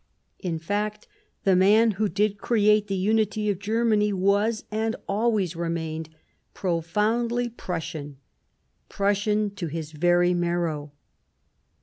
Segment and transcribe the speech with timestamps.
[0.39, 1.05] In fact,
[1.43, 6.09] the man who did create the unity of Germany was, and always remained,
[6.55, 8.17] profoundly Prussian;
[8.89, 10.91] Prussian to his very marrow.